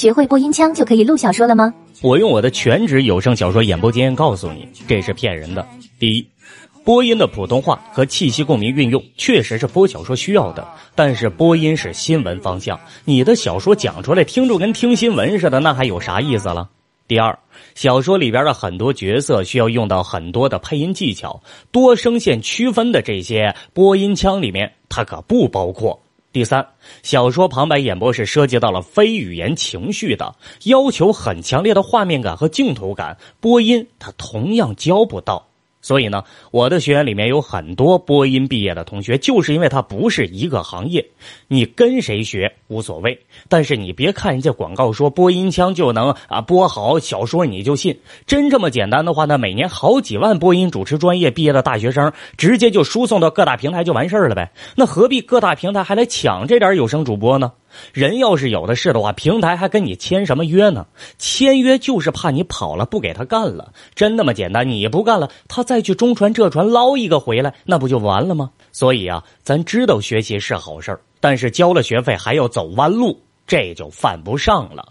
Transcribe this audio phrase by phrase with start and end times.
[0.00, 1.74] 学会播音腔就可以录小说了吗？
[2.00, 5.62] 我用我的全职有声小说演播经验告诉你，这是骗人的。
[5.98, 6.26] 第一，
[6.82, 16.70] 播音的普通话和气息共鸣运用确实是播小说需要的，但是播音是新闻方向，你的小说讲出来听众跟听新闻似的，那还有啥意思了？
[17.06, 17.38] 第二，
[17.74, 21.38] 小说里边的很多角色需要用到很多的配音技巧，
[21.70, 26.00] 多声线区分的这些播音腔里面，它可不包括。
[26.32, 26.64] 第三，
[27.02, 35.49] 小说旁白演播是涉及到了非语言情绪的，要求很强烈的画面感和镜头感，播音它同样教不到。
[35.82, 41.04] 所以呢，我的学员里面有很多播音毕业的同学，就是因为他不是一个行业，
[41.48, 47.98] 你跟谁学无所谓，但是你别看人家广告说播音腔就能啊播好小说，你就信。
[48.26, 54.52] 真这么简单的话，那每年好几万播音主持专业毕业的大学生，直接就输送到各大平台就完事儿了呗。
[54.76, 57.52] 那何必各大平台还来抢这点有声主播呢？
[57.92, 60.86] 人要是有的是的话，平台还跟你签什么约呢？
[61.18, 64.68] 签约就是怕你跑了不给他干了，真那么简单？
[64.68, 68.50] 你不干了，他再去中船这船捞一个回来，那不就完了吗？
[68.72, 74.88] 所以啊，咱知道学习是好事但是交了学费还要走弯路，这就犯不上了。